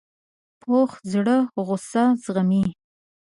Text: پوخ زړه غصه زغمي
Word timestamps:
پوخ 0.61 0.91
زړه 1.11 1.37
غصه 1.65 2.05
زغمي 2.23 2.65